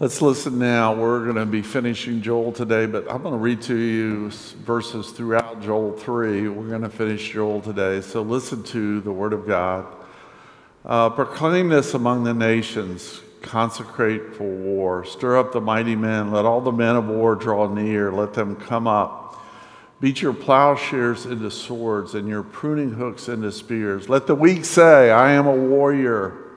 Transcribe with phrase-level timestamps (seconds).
[0.00, 0.94] Let's listen now.
[0.94, 5.10] We're going to be finishing Joel today, but I'm going to read to you verses
[5.10, 6.46] throughout Joel 3.
[6.46, 8.00] We're going to finish Joel today.
[8.00, 9.86] So listen to the Word of God.
[10.84, 16.44] Uh, proclaim this among the nations, consecrate for war, stir up the mighty men, let
[16.44, 19.44] all the men of war draw near, let them come up.
[20.00, 24.08] Beat your plowshares into swords and your pruning hooks into spears.
[24.08, 26.47] Let the weak say, I am a warrior.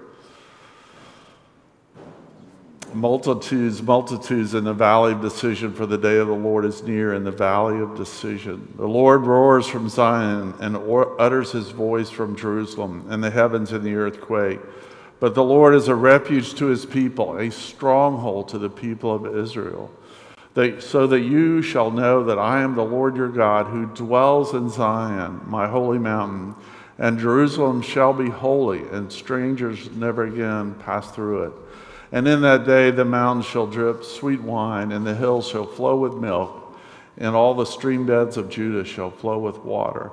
[2.94, 7.14] Multitudes, multitudes in the valley of decision, for the day of the Lord is near
[7.14, 8.74] in the valley of decision.
[8.78, 10.76] The Lord roars from Zion and
[11.20, 14.60] utters his voice from Jerusalem, and the heavens and the earth quake.
[15.20, 19.38] But the Lord is a refuge to his people, a stronghold to the people of
[19.38, 19.92] Israel.
[20.56, 24.54] That, so that you shall know that I am the Lord your God, who dwells
[24.54, 26.56] in Zion, my holy mountain,
[26.98, 31.54] and Jerusalem shall be holy, and strangers never again pass through it.
[32.12, 35.98] And in that day the mountains shall drip sweet wine, and the hills shall flow
[35.98, 36.78] with milk,
[37.18, 40.12] and all the stream beds of Judah shall flow with water.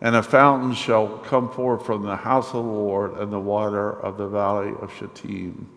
[0.00, 3.92] And a fountain shall come forth from the house of the Lord, and the water
[4.00, 5.68] of the valley of Shittim.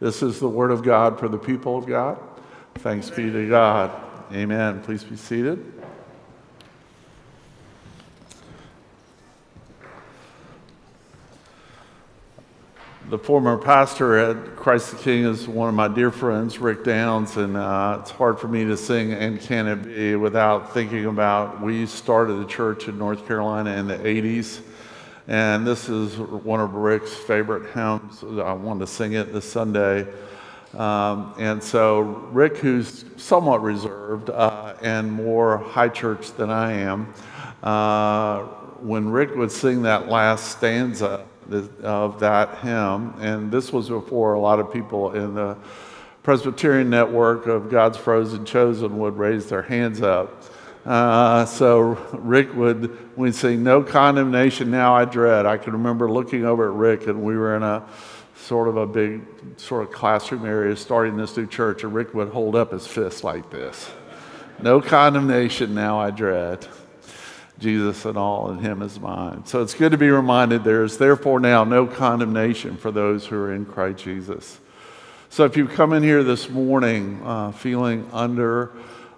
[0.00, 2.18] This is the word of God for the people of God.
[2.76, 3.90] Thanks be to God.
[4.32, 4.82] Amen.
[4.82, 5.75] Please be seated.
[13.08, 17.36] The former pastor at Christ the King is one of my dear friends, Rick Downs,
[17.36, 21.60] and uh, it's hard for me to sing And Can It Be without thinking about
[21.62, 24.60] we started a church in North Carolina in the 80s,
[25.28, 28.24] and this is one of Rick's favorite hymns.
[28.24, 30.08] I wanted to sing it this Sunday.
[30.74, 37.14] Um, and so, Rick, who's somewhat reserved uh, and more high church than I am,
[37.62, 38.42] uh,
[38.80, 41.24] when Rick would sing that last stanza,
[41.82, 43.14] of that hymn.
[43.20, 45.56] And this was before a lot of people in the
[46.22, 50.42] Presbyterian network of God's Frozen Chosen would raise their hands up.
[50.84, 51.80] Uh, so
[52.12, 55.46] Rick would, we'd sing, No condemnation now I dread.
[55.46, 57.84] I can remember looking over at Rick, and we were in a
[58.36, 59.22] sort of a big
[59.56, 63.24] sort of classroom area starting this new church, and Rick would hold up his fist
[63.24, 63.90] like this
[64.62, 66.66] No condemnation now I dread.
[67.58, 69.46] Jesus and all, and Him is mine.
[69.46, 73.36] So it's good to be reminded there is therefore now no condemnation for those who
[73.36, 74.60] are in Christ Jesus.
[75.30, 78.72] So if you come in here this morning uh, feeling under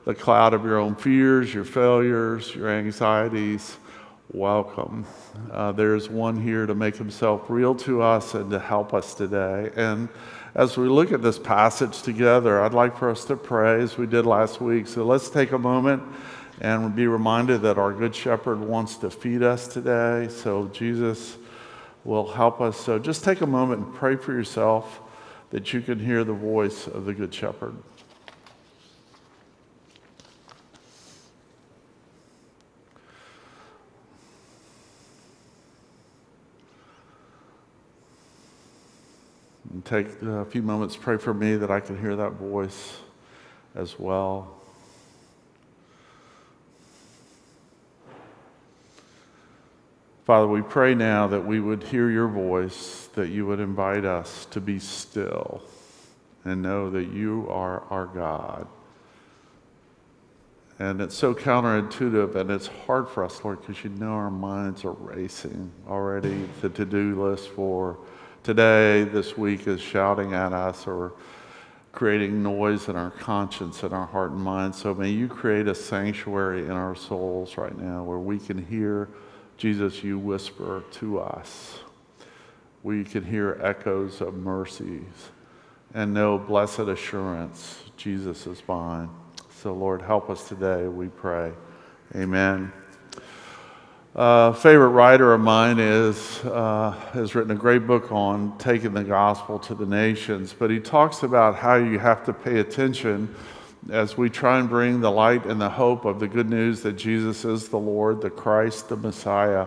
[0.05, 3.77] the cloud of your own fears, your failures, your anxieties,
[4.33, 5.07] welcome.
[5.51, 9.71] Uh, there's one here to make himself real to us and to help us today.
[9.75, 10.09] And
[10.55, 14.07] as we look at this passage together, I'd like for us to pray as we
[14.07, 14.87] did last week.
[14.87, 16.03] So let's take a moment
[16.61, 20.29] and be reminded that our Good Shepherd wants to feed us today.
[20.29, 21.37] So Jesus
[22.05, 22.77] will help us.
[22.77, 25.01] So just take a moment and pray for yourself
[25.51, 27.75] that you can hear the voice of the Good Shepherd.
[39.71, 42.99] And take a few moments, pray for me that I can hear that voice
[43.75, 44.58] as well.
[50.29, 54.45] Father, we pray now that we would hear your voice, that you would invite us
[54.51, 55.63] to be still
[56.45, 58.67] and know that you are our God.
[60.79, 64.85] And it's so counterintuitive, and it's hard for us, Lord, because you know our minds
[64.85, 66.47] are racing already.
[66.61, 67.97] The to do list for
[68.43, 71.15] today, this week, is shouting at us or
[71.93, 74.75] creating noise in our conscience and our heart and mind.
[74.75, 79.09] So may you create a sanctuary in our souls right now where we can hear
[79.59, 81.81] Jesus, you whisper to us.
[82.85, 85.03] We can hear echoes of mercies
[85.93, 89.11] and know blessed assurance Jesus is mine.
[89.51, 91.53] So, Lord, help us today, we pray.
[92.15, 92.73] Amen.
[94.15, 99.03] Uh, favorite writer of mine is uh, has written a great book on taking the
[99.03, 103.35] gospel to the nations, but he talks about how you have to pay attention
[103.91, 106.95] as we try and bring the light and the hope of the good news that
[106.95, 109.67] Jesus is the Lord, the Christ, the Messiah,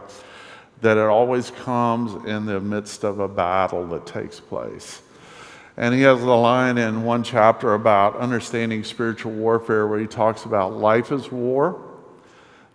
[0.82, 5.02] that it always comes in the midst of a battle that takes place.
[5.78, 10.46] And he has a line in one chapter about understanding spiritual warfare where he talks
[10.46, 11.82] about life is war.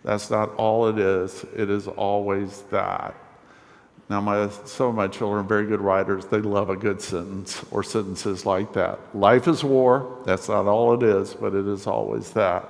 [0.03, 3.15] That's not all it is, it is always that.
[4.09, 6.25] Now, my, some of my children are very good writers.
[6.25, 8.99] They love a good sentence or sentences like that.
[9.13, 10.21] Life is war.
[10.25, 12.69] That's not all it is, but it is always that.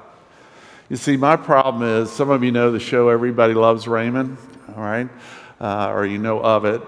[0.89, 4.38] You see, my problem is some of you know the show Everybody Loves Raymond,
[4.75, 5.10] all right?
[5.62, 6.81] Uh, or you know of it.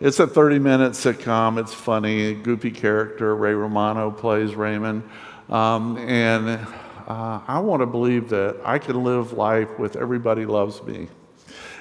[0.00, 1.58] it's a 30 minute sitcom.
[1.58, 3.34] It's funny, goofy character.
[3.34, 5.02] Ray Romano plays Raymond.
[5.48, 6.66] Um, and
[7.06, 11.08] uh, I want to believe that I can live life with everybody loves me.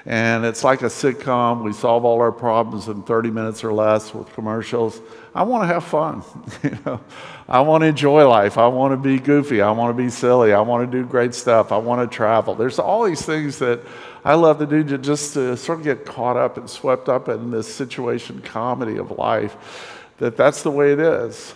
[0.06, 1.64] And it's like a sitcom.
[1.64, 5.00] We solve all our problems in 30 minutes or less with commercials.
[5.34, 6.24] I want to have fun.
[6.64, 7.00] you know,
[7.48, 8.58] I want to enjoy life.
[8.58, 9.62] I want to be goofy.
[9.62, 10.52] I want to be silly.
[10.52, 11.72] I want to do great stuff.
[11.72, 12.54] I want to travel.
[12.54, 13.80] There's all these things that
[14.26, 17.30] I love to do to just to sort of get caught up and swept up
[17.30, 20.02] in this situation comedy of life.
[20.18, 21.54] That that's the way it is,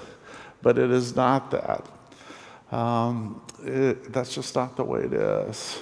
[0.61, 1.85] but it is not that.
[2.75, 5.79] Um, it, that's just not the way it is.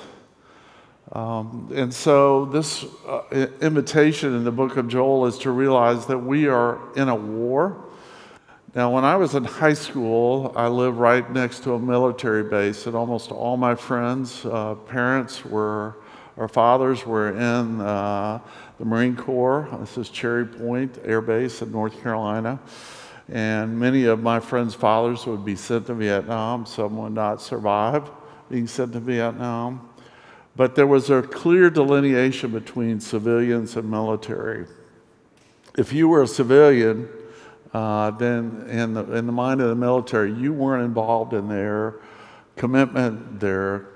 [1.12, 3.22] Um, and so, this uh,
[3.62, 7.86] invitation in the book of Joel is to realize that we are in a war.
[8.74, 12.88] Now, when I was in high school, I lived right next to a military base,
[12.88, 15.96] and almost all my friends' uh, parents were,
[16.38, 18.40] or fathers were in uh,
[18.80, 19.70] the Marine Corps.
[19.80, 22.60] This is Cherry Point Air Base in North Carolina.
[23.30, 26.66] And many of my friends' fathers would be sent to Vietnam.
[26.66, 28.10] Some would not survive
[28.50, 29.90] being sent to Vietnam.
[30.56, 34.66] But there was a clear delineation between civilians and military.
[35.78, 37.10] If you were a civilian,
[37.74, 41.96] uh, then in the, in the mind of the military, you weren't involved in their
[42.56, 43.88] commitment, their,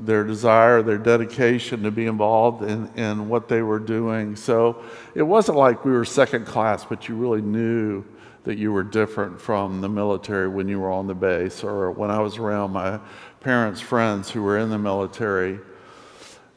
[0.00, 4.36] their desire, their dedication to be involved in, in what they were doing.
[4.36, 4.84] So
[5.16, 8.04] it wasn't like we were second class, but you really knew
[8.44, 12.12] that you were different from the military when you were on the base or when
[12.12, 13.00] I was around my
[13.40, 15.58] parents' friends who were in the military.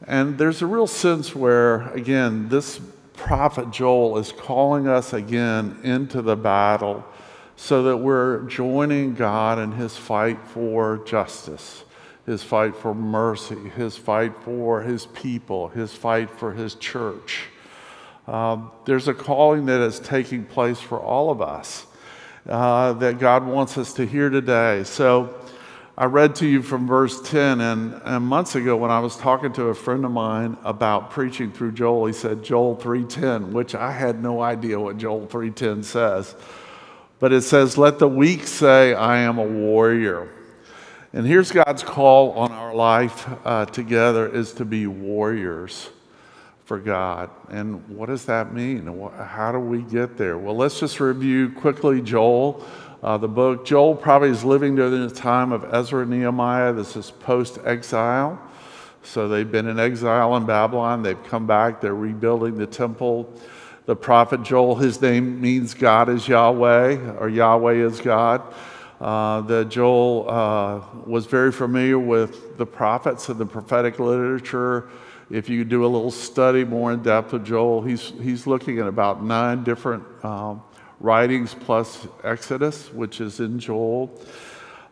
[0.06, 2.80] And there's a real sense where, again, this
[3.14, 7.04] prophet Joel is calling us again into the battle
[7.54, 11.84] so that we're joining God in his fight for justice,
[12.24, 17.48] his fight for mercy, his fight for his people, his fight for his church.
[18.26, 21.84] Um, there's a calling that is taking place for all of us
[22.48, 24.84] uh, that God wants us to hear today.
[24.84, 25.34] So,
[26.00, 29.52] I read to you from verse 10, and, and, months ago when I was talking
[29.52, 33.92] to a friend of mine about preaching through Joel, he said Joel 3:10, which I
[33.92, 36.34] had no idea what Joel 3:10 says.
[37.18, 40.28] But it says, "Let the weak say, I am a warrior."
[41.12, 45.90] And here's God's call on our life uh, together is to be warriors
[46.64, 47.28] for God.
[47.50, 48.86] And what does that mean?
[49.18, 50.38] How do we get there?
[50.38, 52.64] Well, let's just review quickly Joel
[53.02, 53.64] uh, the book.
[53.64, 56.72] Joel probably is living during the time of Ezra and Nehemiah.
[56.72, 58.40] This is post exile.
[59.02, 61.02] So they've been in exile in Babylon.
[61.02, 61.80] They've come back.
[61.80, 63.32] They're rebuilding the temple.
[63.86, 68.42] The prophet Joel, his name means God is Yahweh, or Yahweh is God.
[69.00, 74.90] Uh, that Joel uh, was very familiar with the prophets and the prophetic literature.
[75.30, 78.86] If you do a little study more in depth of Joel, he's, he's looking at
[78.86, 80.62] about nine different um,
[81.00, 84.20] writings plus Exodus, which is in Joel.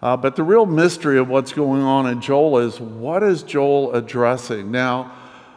[0.00, 3.94] Uh, but the real mystery of what's going on in Joel is what is Joel
[3.94, 4.70] addressing?
[4.70, 5.14] Now,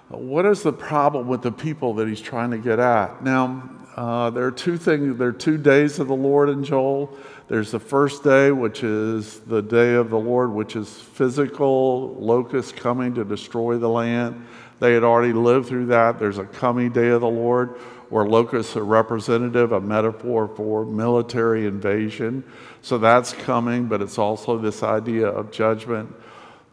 [0.09, 3.23] what is the problem with the people that he's trying to get at?
[3.23, 7.15] Now, uh, there are two things, there are two days of the Lord in Joel.
[7.47, 12.71] There's the first day, which is the day of the Lord, which is physical locusts
[12.71, 14.45] coming to destroy the land.
[14.79, 16.17] They had already lived through that.
[16.17, 17.77] There's a coming day of the Lord
[18.11, 22.43] where locusts are representative, a metaphor for military invasion.
[22.81, 26.13] So that's coming, but it's also this idea of judgment.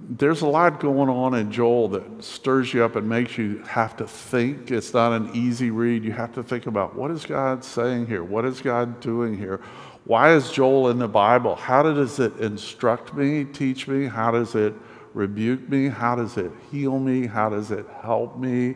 [0.00, 3.96] There's a lot going on in Joel that stirs you up and makes you have
[3.98, 4.72] to think.
[4.72, 6.04] It's not an easy read.
[6.04, 8.24] You have to think about what is God saying here?
[8.24, 9.60] What is God doing here?
[10.04, 11.54] Why is Joel in the Bible?
[11.54, 14.06] How does it instruct me, teach me?
[14.06, 14.74] How does it
[15.14, 15.86] rebuke me?
[15.86, 17.26] How does it heal me?
[17.26, 18.74] How does it help me?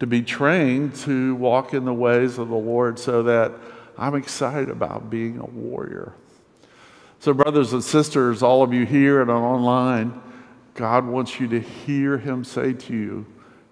[0.00, 3.52] To be trained to walk in the ways of the Lord so that
[3.96, 6.14] I'm excited about being a warrior.
[7.20, 10.22] So, brothers and sisters, all of you here and online,
[10.74, 13.26] God wants you to hear Him say to you,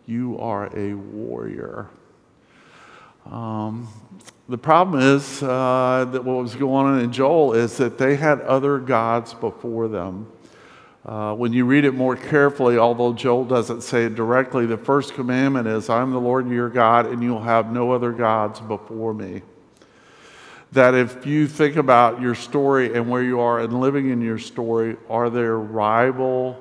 [0.04, 1.88] You are a warrior.
[3.24, 3.88] Um,
[4.48, 8.40] the problem is uh, that what was going on in Joel is that they had
[8.42, 10.30] other gods before them.
[11.06, 15.14] Uh, when you read it more carefully, although Joel doesn't say it directly, the first
[15.14, 19.42] commandment is, I'm the Lord your God, and you'll have no other gods before me.
[20.72, 24.38] That if you think about your story and where you are and living in your
[24.38, 26.60] story, are there rival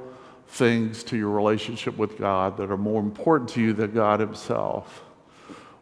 [0.50, 5.04] things to your relationship with God that are more important to you than God Himself?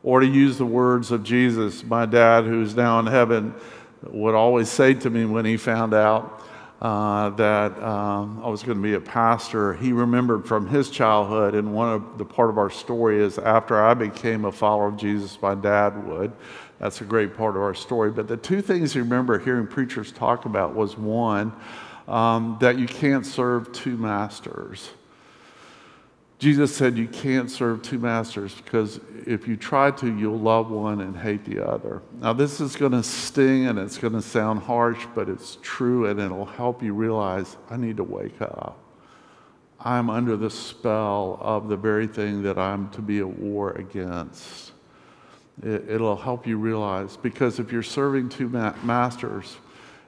[0.04, 3.56] Or to use the words of Jesus, my dad, who's now in heaven,
[4.04, 6.42] would always say to me when he found out
[6.84, 11.56] uh, that um, I was going to be a pastor, he remembered from his childhood,
[11.56, 14.98] and one of the part of our story is after I became a follower of
[14.98, 16.34] Jesus, my dad would.
[16.80, 18.12] That's a great part of our story.
[18.12, 21.54] But the two things you remember hearing preachers talk about was one,
[22.10, 24.90] um, that you can't serve two masters.
[26.44, 31.00] Jesus said you can't serve two masters because if you try to, you'll love one
[31.00, 32.02] and hate the other.
[32.20, 36.08] Now, this is going to sting and it's going to sound harsh, but it's true
[36.08, 38.78] and it'll help you realize I need to wake up.
[39.80, 44.74] I'm under the spell of the very thing that I'm to be at war against.
[45.64, 49.56] It, will help you realize because if you're serving two ma- masters,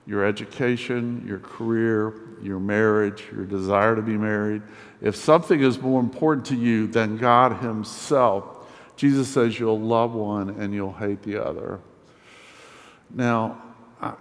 [0.08, 4.62] your education, your career, your marriage, your desire to be married,
[5.02, 10.50] if something is more important to you than God Himself, Jesus says you'll love one
[10.52, 11.80] and you'll hate the other.
[13.14, 13.62] Now,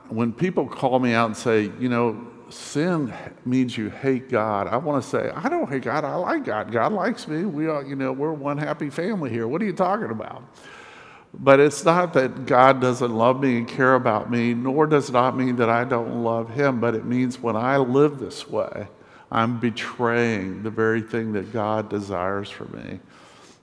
[0.09, 3.13] when people call me out and say, you know, sin
[3.45, 6.05] means you hate God, I want to say, I don't hate God.
[6.05, 6.73] I like God.
[6.73, 7.45] God likes me.
[7.45, 9.47] We are, you know, we're one happy family here.
[9.49, 10.43] What are you talking about?
[11.39, 15.13] But it's not that God doesn't love me and care about me, nor does it
[15.13, 18.87] not mean that I don't love Him, but it means when I live this way,
[19.33, 23.01] I'm betraying the very thing that God desires for me,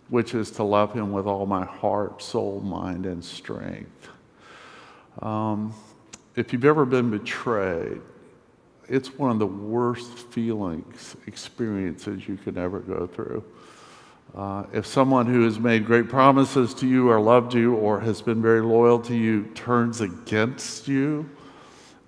[0.09, 4.09] which is to love Him with all my heart, soul, mind, and strength.
[5.21, 5.73] Um,
[6.35, 8.01] if you've ever been betrayed,
[8.89, 13.43] it's one of the worst feelings, experiences you can ever go through.
[14.33, 18.21] Uh, if someone who has made great promises to you or loved you or has
[18.21, 21.29] been very loyal to you turns against you,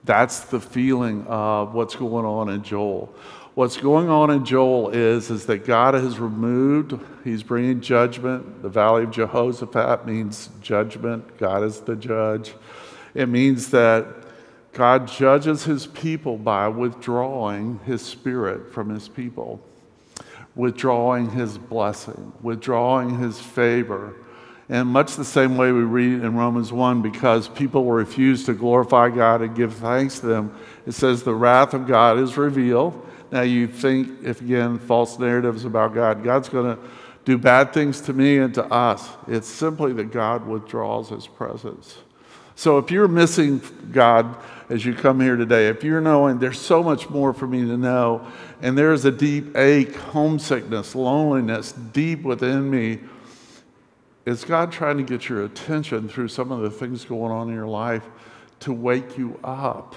[0.06, 3.14] that's the feeling of what's going on in Joel.
[3.56, 8.62] What's going on in Joel is, is that God has removed, He's bringing judgment.
[8.62, 11.38] The valley of Jehoshaphat means judgment.
[11.38, 12.54] God is the judge.
[13.14, 14.08] It means that
[14.72, 19.62] God judges His people by withdrawing His spirit from His people
[20.56, 24.14] withdrawing his blessing, withdrawing his favor.
[24.70, 29.10] And much the same way we read in Romans 1, because people refuse to glorify
[29.10, 30.56] God and give thanks to them,
[30.86, 33.08] it says the wrath of God is revealed.
[33.32, 36.82] Now you think, if again, false narratives about God, God's going to
[37.26, 39.10] do bad things to me and to us.
[39.28, 41.98] It's simply that God withdraws his presence.
[42.56, 44.38] So if you're missing God
[44.70, 47.78] as you come here today, if you're knowing there's so much more for me to
[47.78, 48.28] know,
[48.62, 53.00] and there's a deep ache, homesickness, loneliness deep within me,
[54.26, 57.56] is God trying to get your attention through some of the things going on in
[57.56, 58.04] your life
[58.62, 59.96] to wake you up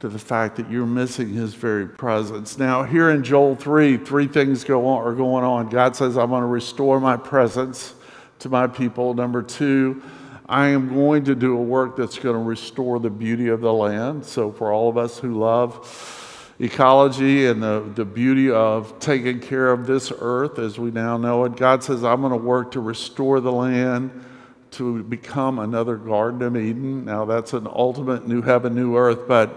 [0.00, 2.58] to the fact that you're missing his very presence.
[2.58, 5.68] Now, here in Joel 3, three things go on, are going on.
[5.68, 7.94] God says, I'm going to restore my presence
[8.40, 9.14] to my people.
[9.14, 10.02] Number two,
[10.46, 13.72] I am going to do a work that's going to restore the beauty of the
[13.72, 14.26] land.
[14.26, 19.70] So, for all of us who love ecology and the, the beauty of taking care
[19.70, 22.80] of this earth as we now know it, God says, I'm going to work to
[22.80, 24.24] restore the land
[24.72, 27.06] to become another Garden of Eden.
[27.06, 29.48] Now, that's an ultimate new heaven, new earth, but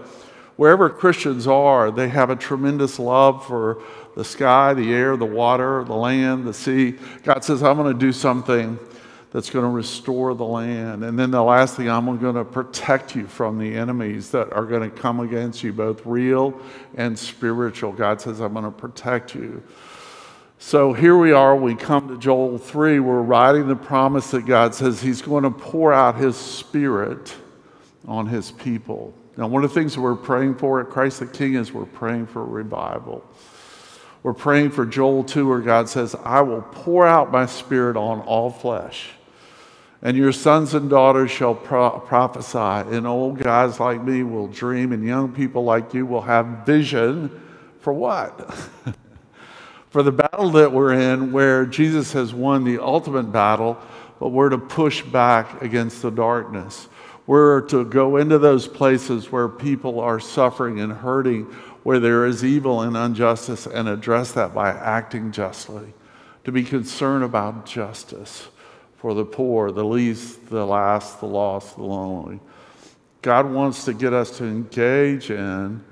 [0.56, 3.82] wherever Christians are, they have a tremendous love for
[4.16, 6.94] the sky, the air, the water, the land, the sea.
[7.24, 8.78] God says, I'm going to do something
[9.30, 11.04] that's going to restore the land.
[11.04, 14.64] And then the last thing, I'm going to protect you from the enemies that are
[14.64, 16.58] going to come against you, both real
[16.96, 17.92] and spiritual.
[17.92, 19.62] God says, I'm going to protect you.
[20.58, 23.00] So here we are, we come to Joel 3.
[23.00, 27.34] We're writing the promise that God says He's going to pour out His Spirit
[28.08, 29.14] on His people.
[29.36, 31.84] Now, one of the things that we're praying for at Christ the King is we're
[31.84, 33.24] praying for revival.
[34.24, 38.20] We're praying for Joel 2, where God says, I will pour out my Spirit on
[38.22, 39.10] all flesh
[40.00, 42.58] and your sons and daughters shall pro- prophesy,
[42.94, 47.30] and old guys like me will dream, and young people like you will have vision
[47.80, 48.48] for what?
[49.90, 53.76] for the battle that we're in, where Jesus has won the ultimate battle,
[54.20, 56.88] but we're to push back against the darkness.
[57.26, 61.44] We're to go into those places where people are suffering and hurting,
[61.82, 65.92] where there is evil and injustice, and address that by acting justly,
[66.44, 68.48] to be concerned about justice
[68.98, 72.40] for the poor, the least, the last, the lost, the lonely.
[73.22, 75.84] God wants to get us to engage in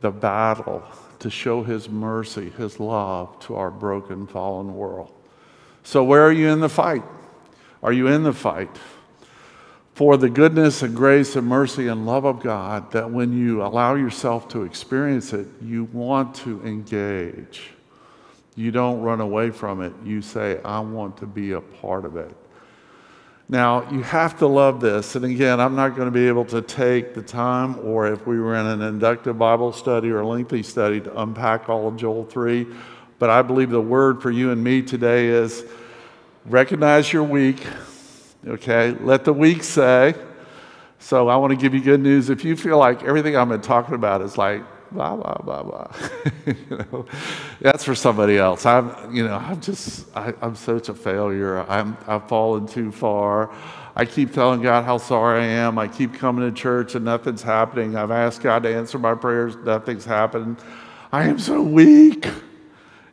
[0.00, 0.82] the battle
[1.18, 5.12] to show His mercy, His love to our broken, fallen world.
[5.82, 7.02] So, where are you in the fight?
[7.82, 8.70] Are you in the fight?
[9.94, 13.94] For the goodness and grace and mercy and love of God, that when you allow
[13.94, 17.70] yourself to experience it, you want to engage.
[18.54, 19.92] You don't run away from it.
[20.04, 22.34] You say, I want to be a part of it.
[23.50, 25.16] Now, you have to love this.
[25.16, 28.38] And again, I'm not going to be able to take the time, or if we
[28.38, 32.24] were in an inductive Bible study or a lengthy study, to unpack all of Joel
[32.26, 32.64] 3.
[33.18, 35.64] But I believe the word for you and me today is
[36.46, 37.66] recognize you're weak,
[38.46, 38.92] Okay?
[39.00, 40.14] Let the weak say.
[41.00, 42.30] So I want to give you good news.
[42.30, 44.62] If you feel like everything I've been talking about is like,
[44.92, 45.92] blah, blah, blah, blah,
[46.46, 47.06] you know,
[47.60, 48.66] that's for somebody else.
[48.66, 51.60] I'm, you know, I'm just, I, am such a failure.
[51.68, 53.52] I'm, I've fallen too far.
[53.96, 55.78] I keep telling God how sorry I am.
[55.78, 57.96] I keep coming to church and nothing's happening.
[57.96, 60.58] I've asked God to answer my prayers, nothing's happened.
[61.12, 62.26] I am so weak.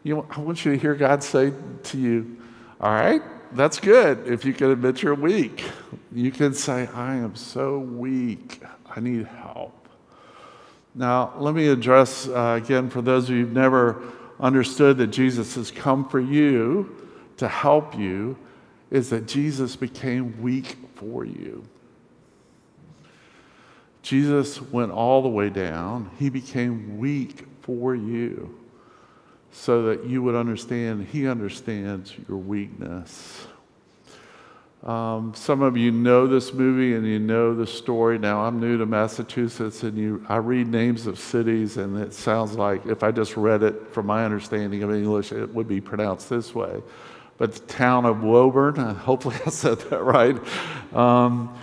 [0.04, 1.52] You know, I want you to hear God say
[1.84, 2.38] to you,
[2.80, 3.22] All right,
[3.54, 5.66] that's good if you can admit you're weak.
[6.12, 8.62] You can say, I am so weak.
[8.96, 9.87] I need help.
[10.98, 14.01] Now, let me address uh, again for those of you who've never
[14.39, 18.36] understood that Jesus has come for you to help you
[18.89, 21.63] is that Jesus became weak for you.
[24.01, 26.10] Jesus went all the way down.
[26.18, 28.58] He became weak for you
[29.51, 33.46] so that you would understand He understands your weakness.
[34.84, 38.20] Um, some of you know this movie and you know the story.
[38.20, 42.54] Now, I'm new to Massachusetts and you, I read names of cities, and it sounds
[42.54, 46.30] like if I just read it from my understanding of English, it would be pronounced
[46.30, 46.82] this way
[47.38, 48.76] but the town of Woburn.
[48.96, 50.38] Hopefully, I said that right.
[50.94, 51.56] Um,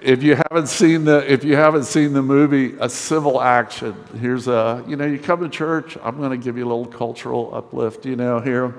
[0.00, 4.48] if you haven't seen the if you haven't seen the movie a civil action here's
[4.48, 7.54] a you know you come to church i'm going to give you a little cultural
[7.54, 8.74] uplift you know here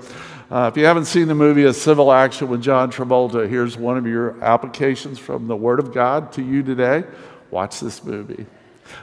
[0.50, 3.96] uh, if you haven't seen the movie a civil action with john travolta here's one
[3.96, 7.04] of your applications from the word of god to you today
[7.50, 8.46] watch this movie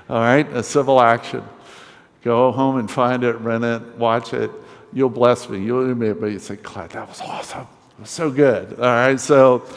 [0.10, 1.44] all right a civil action
[2.24, 4.52] go home and find it rent it watch it
[4.96, 5.64] you'll bless me.
[5.64, 6.32] You'll admit me.
[6.32, 7.68] You say, Clyde, that was awesome.
[7.98, 8.80] It was so good.
[8.80, 9.20] All right.
[9.20, 9.68] So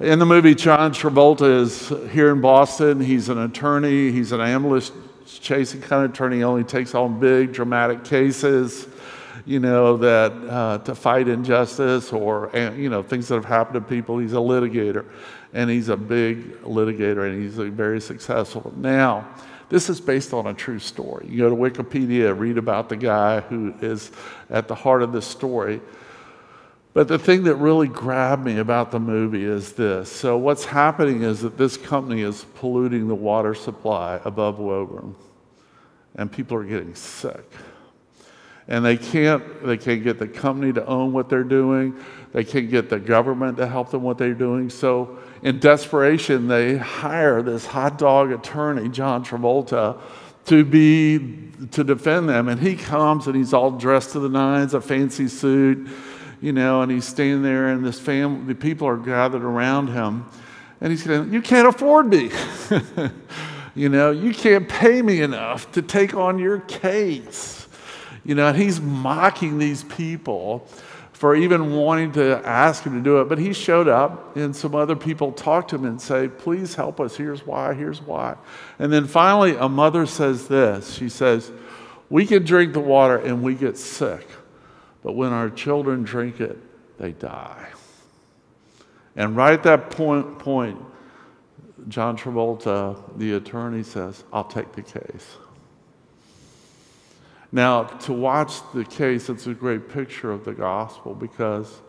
[0.00, 3.00] in the movie, John Travolta is here in Boston.
[3.00, 4.10] He's an attorney.
[4.10, 4.92] He's an ambulance
[5.26, 6.38] chasing kind of attorney.
[6.38, 8.88] He only takes on big, dramatic cases,
[9.44, 13.80] you know, that uh, to fight injustice or, you know, things that have happened to
[13.82, 14.16] people.
[14.16, 15.04] He's a litigator.
[15.52, 18.72] And he's a big litigator and he's very successful.
[18.76, 19.28] Now,
[19.68, 21.26] this is based on a true story.
[21.28, 24.12] You go to Wikipedia, read about the guy who is
[24.48, 25.80] at the heart of this story.
[26.92, 30.10] But the thing that really grabbed me about the movie is this.
[30.10, 35.14] So, what's happening is that this company is polluting the water supply above Woburn,
[36.16, 37.44] and people are getting sick.
[38.66, 41.96] And they can't, they can't get the company to own what they're doing,
[42.32, 44.68] they can't get the government to help them what they're doing.
[44.68, 50.00] So, in desperation, they hire this hot dog attorney, John Travolta,
[50.46, 52.48] to be to defend them.
[52.48, 55.88] And he comes and he's all dressed to the nines, a fancy suit,
[56.40, 60.26] you know, and he's standing there, and this family, the people are gathered around him,
[60.80, 62.30] and he's going, "You can't afford me."
[63.74, 67.68] you know, you can't pay me enough to take on your case.
[68.24, 70.66] You know, and he's mocking these people
[71.20, 73.28] for even wanting to ask him to do it.
[73.28, 76.98] But he showed up, and some other people talked to him and say, Please help
[76.98, 77.14] us.
[77.14, 78.36] Here's why, here's why.
[78.78, 81.52] And then finally, a mother says this She says,
[82.08, 84.26] We can drink the water and we get sick,
[85.02, 86.58] but when our children drink it,
[86.98, 87.68] they die.
[89.16, 90.78] And right at that point, point
[91.88, 95.36] John Travolta, the attorney, says, I'll take the case.
[97.52, 101.80] Now, to watch the case, it's a great picture of the gospel because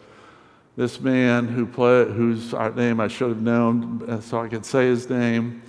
[0.75, 4.87] this man who play, whose name I should have known uh, so I could say
[4.87, 5.61] his name,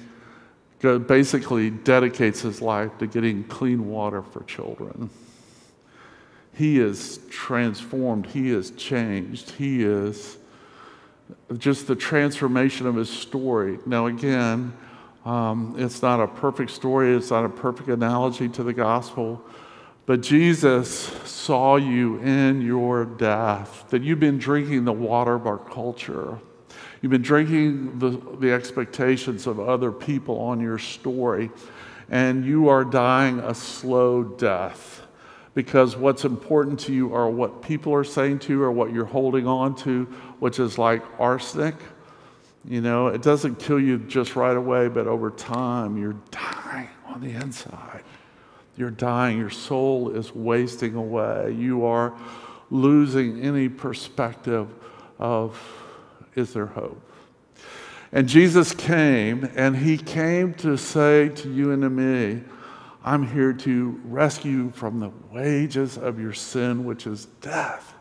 [0.80, 5.10] basically dedicates his life to getting clean water for children.
[6.54, 10.36] He is transformed, he is changed, he is
[11.56, 13.78] just the transformation of his story.
[13.86, 14.74] Now, again,
[15.24, 19.42] um, it's not a perfect story, it's not a perfect analogy to the gospel,
[20.04, 20.90] but Jesus
[21.24, 26.38] saw you in your death, that you've been drinking the water of our culture.
[27.00, 31.50] You've been drinking the, the expectations of other people on your story,
[32.10, 35.02] and you are dying a slow death
[35.54, 39.04] because what's important to you are what people are saying to you or what you're
[39.04, 40.04] holding on to,
[40.38, 41.74] which is like arsenic.
[42.64, 47.20] You know, it doesn't kill you just right away, but over time, you're dying on
[47.20, 48.02] the inside.
[48.76, 49.38] You're dying.
[49.38, 51.54] Your soul is wasting away.
[51.58, 52.16] You are
[52.70, 54.68] losing any perspective
[55.18, 55.60] of
[56.34, 57.00] is there hope?
[58.12, 62.42] And Jesus came, and he came to say to you and to me,
[63.04, 67.94] I'm here to rescue from the wages of your sin, which is death,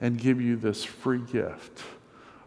[0.00, 1.82] and give you this free gift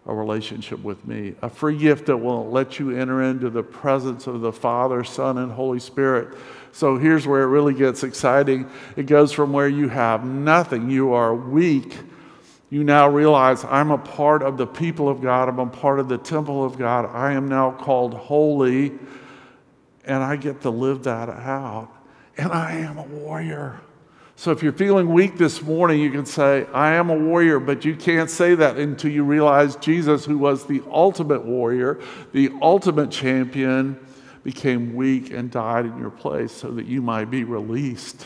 [0.05, 4.27] a relationship with me, a free gift that will let you enter into the presence
[4.27, 6.37] of the Father, Son, and Holy Spirit.
[6.73, 8.69] So here's where it really gets exciting.
[8.97, 11.95] It goes from where you have nothing, you are weak,
[12.73, 16.09] You now realize I'm a part of the people of God, I'm a part of
[16.09, 17.05] the temple of God.
[17.05, 18.93] I am now called holy,
[20.05, 21.89] and I get to live that out.
[22.37, 23.79] And I am a warrior.
[24.35, 27.85] So if you're feeling weak this morning, you can say, I am a warrior, but
[27.85, 31.99] you can't say that until you realize Jesus, who was the ultimate warrior,
[32.31, 33.99] the ultimate champion,
[34.43, 38.25] became weak and died in your place so that you might be released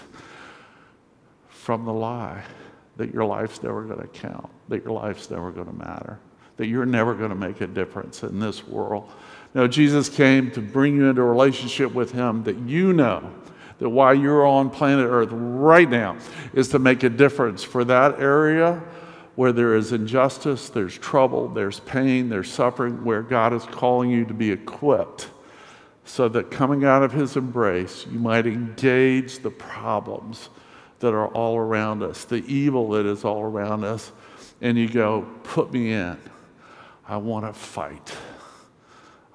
[1.50, 2.44] from the lie
[2.98, 6.20] that your life's never going to count, that your life's never going to matter,
[6.58, 9.10] that you're never going to make a difference in this world.
[9.58, 13.34] No, Jesus came to bring you into a relationship with Him that you know
[13.80, 16.16] that why you're on planet Earth right now
[16.54, 18.84] is to make a difference for that area
[19.34, 24.26] where there is injustice, there's trouble, there's pain, there's suffering, where God is calling you
[24.26, 25.32] to be equipped
[26.06, 30.52] so that coming out of His embrace, you might engage the problems
[31.00, 34.12] that are all around us, the evil that is all around us,
[34.62, 36.20] and you go, Put me in.
[37.08, 38.16] I want to fight.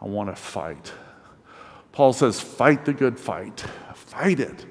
[0.02, 0.92] I want to fight.
[1.92, 3.64] Paul says, Fight the good fight
[4.12, 4.66] fight it.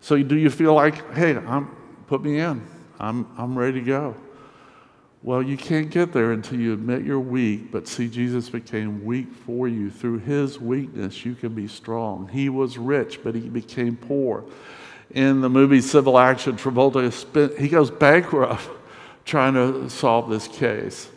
[0.00, 1.74] So do you feel like, hey, I'm,
[2.06, 2.64] put me in.
[3.00, 4.14] I'm, I'm ready to go.
[5.22, 9.32] Well, you can't get there until you admit you're weak, but see, Jesus became weak
[9.32, 9.90] for you.
[9.90, 12.28] Through his weakness, you can be strong.
[12.28, 14.44] He was rich, but he became poor.
[15.10, 18.68] In the movie Civil Action, Travolta, spent, he goes bankrupt
[19.24, 21.08] trying to solve this case.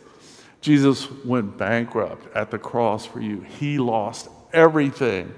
[0.60, 3.40] Jesus went bankrupt at the cross for you.
[3.40, 5.32] He lost everything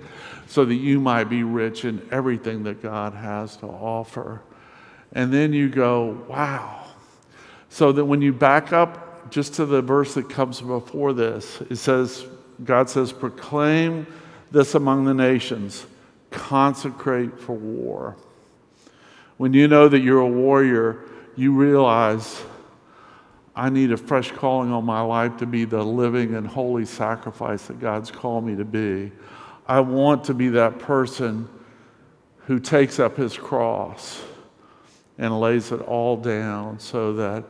[0.47, 4.43] so that you might be rich in everything that God has to offer.
[5.13, 6.87] And then you go, wow.
[7.69, 11.77] So that when you back up just to the verse that comes before this, it
[11.77, 12.25] says,
[12.65, 14.07] God says, proclaim
[14.51, 15.87] this among the nations,
[16.31, 18.17] consecrate for war.
[19.37, 21.05] When you know that you're a warrior,
[21.37, 22.43] you realize
[23.55, 27.67] I need a fresh calling on my life to be the living and holy sacrifice
[27.67, 29.13] that God's called me to be.
[29.67, 31.49] I want to be that person
[32.47, 34.23] who takes up his cross
[35.19, 37.45] and lays it all down so that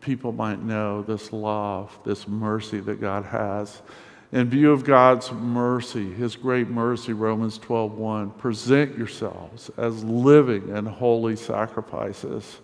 [0.00, 3.82] people might know this love, this mercy that God has.
[4.30, 10.86] In view of God's mercy, his great mercy, Romans 12:1, present yourselves as living and
[10.86, 12.60] holy sacrifices.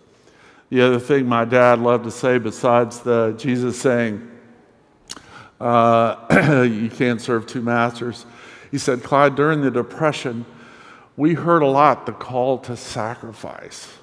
[0.69, 4.29] The other thing my dad loved to say, besides the Jesus saying,
[5.59, 8.25] uh, you can't serve two masters,
[8.71, 10.45] he said, Clyde, during the Depression,
[11.17, 13.95] we heard a lot the call to sacrifice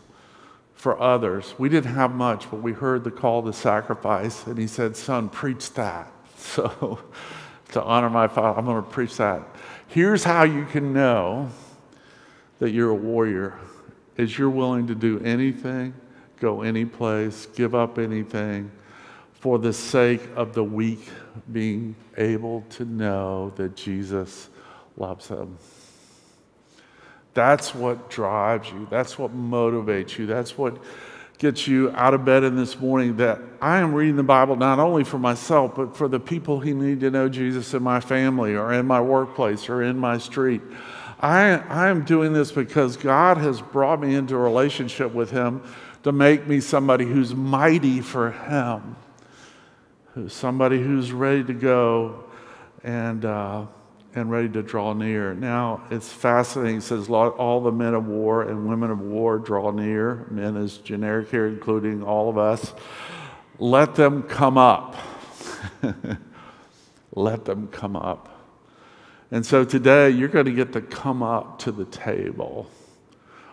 [0.75, 1.55] for others.
[1.59, 4.47] We didn't have much, but we heard the call to sacrifice.
[4.47, 6.13] And he said, Son, preach that.
[6.43, 6.99] So,
[7.71, 9.43] to honor my father, I'm going to preach that.
[9.87, 11.51] Here's how you can know
[12.59, 13.59] that you're a warrior
[14.17, 15.95] is you're willing to do anything,
[16.43, 18.69] go any place, give up anything
[19.33, 21.09] for the sake of the weak
[21.53, 24.51] being able to know that Jesus
[24.97, 25.57] loves them.
[27.33, 28.89] That's what drives you.
[28.91, 30.27] That's what motivates you.
[30.27, 30.79] That's what
[31.39, 34.81] gets you out of bed in this morning that I am reading the Bible not
[34.81, 38.55] only for myself, but for the people who need to know Jesus in my family
[38.55, 40.61] or in my workplace or in my street.
[41.21, 45.63] I, I am doing this because God has brought me into a relationship with Him
[46.03, 48.97] to make me somebody who's mighty for Him,
[50.29, 52.25] somebody who's ready to go
[52.83, 53.25] and.
[53.25, 53.67] Uh,
[54.15, 55.35] and ready to draw near.
[55.35, 56.79] Now, it's fascinating.
[56.79, 60.27] It says all the men of war and women of war draw near.
[60.31, 62.75] Men is generic here, including all of us.
[63.59, 64.97] Let them come up.
[67.15, 68.29] Let them come up.
[69.31, 72.71] And so today, you're going to get to come up to the table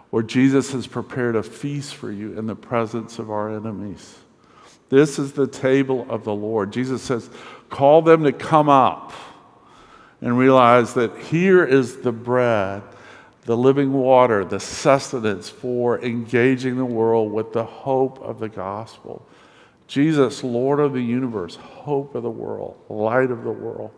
[0.09, 4.17] where Jesus has prepared a feast for you in the presence of our enemies.
[4.89, 6.73] This is the table of the Lord.
[6.73, 7.29] Jesus says,
[7.69, 9.13] Call them to come up
[10.21, 12.81] and realize that here is the bread,
[13.43, 19.25] the living water, the sustenance for engaging the world with the hope of the gospel.
[19.87, 23.91] Jesus, Lord of the universe, hope of the world, light of the world.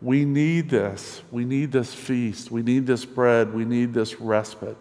[0.00, 1.22] We need this.
[1.30, 2.50] We need this feast.
[2.50, 3.52] We need this bread.
[3.52, 4.76] We need this respite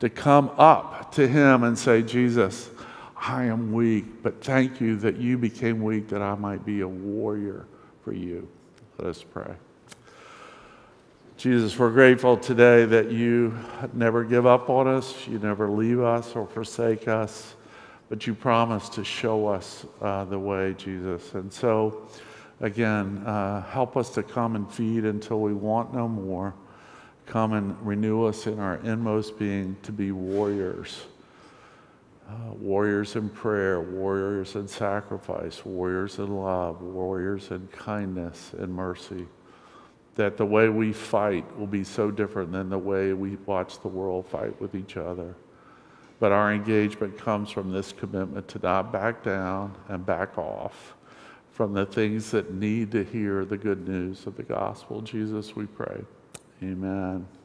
[0.00, 2.70] to come up to Him and say, Jesus,
[3.16, 6.88] I am weak, but thank you that you became weak that I might be a
[6.88, 7.66] warrior
[8.02, 8.48] for you.
[8.98, 9.54] Let us pray.
[11.36, 13.56] Jesus, we're grateful today that you
[13.92, 17.54] never give up on us, you never leave us or forsake us,
[18.08, 21.32] but you promise to show us uh, the way, Jesus.
[21.34, 22.08] And so,
[22.60, 26.54] again, uh, help us to come and feed until we want no more.
[27.26, 31.04] Come and renew us in our inmost being to be warriors
[32.30, 39.26] uh, warriors in prayer, warriors in sacrifice, warriors in love, warriors in kindness and mercy.
[40.14, 43.88] That the way we fight will be so different than the way we watch the
[43.88, 45.34] world fight with each other.
[46.20, 50.94] But our engagement comes from this commitment to not back down and back off
[51.50, 55.00] from the things that need to hear the good news of the gospel.
[55.00, 56.02] Jesus, we pray.
[56.62, 57.39] Amen.